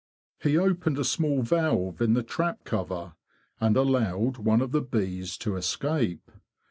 He 0.39 0.57
opened 0.57 0.97
a 0.97 1.03
small 1.03 1.43
valve 1.43 2.01
in 2.01 2.15
the 2.15 2.23
trap 2.23 2.63
cover, 2.63 3.13
and 3.59 3.77
allowed 3.77 4.37
one 4.37 4.59
of 4.61 4.71
the 4.71 4.81
bees 4.81 5.37
to 5.37 5.55
escape. 5.57 6.31